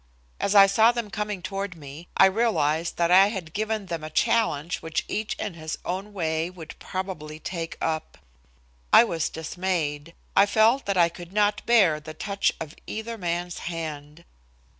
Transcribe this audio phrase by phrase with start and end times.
[0.39, 4.09] As I saw them coming toward me, I realized that I had given them a
[4.09, 8.17] challenge which each in his own way would probably take up.
[8.91, 10.15] I was dismayed.
[10.35, 14.25] I felt that I could not bear the touch of either man's hand.